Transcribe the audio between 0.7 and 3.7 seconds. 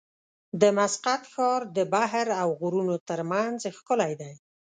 مسقط ښار د بحر او غرونو ترمنځ